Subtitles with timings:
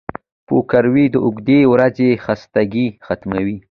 [0.47, 3.55] پکورې د اوږدې ورځې خستګي ختموي